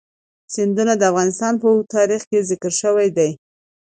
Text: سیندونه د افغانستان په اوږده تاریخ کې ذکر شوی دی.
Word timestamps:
سیندونه 0.53 0.93
د 0.97 1.01
افغانستان 1.11 1.53
په 1.61 1.65
اوږده 1.71 1.91
تاریخ 1.95 2.21
کې 2.29 2.47
ذکر 2.49 2.71
شوی 2.81 3.07
دی. 3.17 3.31